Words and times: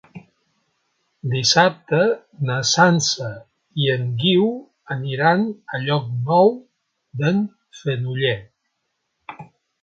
Dissabte 1.33 1.99
na 2.49 2.55
Sança 2.69 3.27
i 3.83 3.91
en 3.97 4.07
Guiu 4.23 4.47
aniran 4.97 5.45
a 5.77 5.83
Llocnou 5.85 6.51
d'en 7.21 7.45
Fenollet. 7.83 9.47